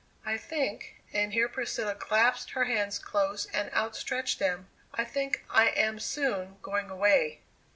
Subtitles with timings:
[0.25, 5.67] I think" and here Priscilla clasped her hands close and outstretched them "I think I
[5.67, 7.41] am soon going away!"